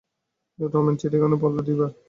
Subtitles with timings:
[0.59, 1.91] রমেন চিঠিখানা পড়লে দুইবার।